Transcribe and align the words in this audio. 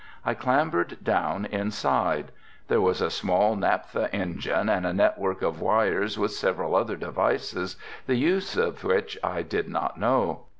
I 0.25 0.33
clambered 0.33 0.97
down 1.03 1.45
inside; 1.45 2.31
there 2.69 2.81
was 2.81 3.01
a 3.01 3.11
small 3.11 3.55
naptha 3.55 4.09
engine 4.11 4.67
and 4.67 4.83
a 4.83 4.93
network 4.95 5.43
of 5.43 5.61
wires 5.61 6.17
with 6.17 6.31
several 6.33 6.75
other 6.75 6.95
devices, 6.95 7.75
the 8.07 8.15
use 8.15 8.57
of 8.57 8.83
which 8.83 9.15
I 9.23 9.43
did 9.43 9.69
not 9.69 9.99
know. 9.99 10.45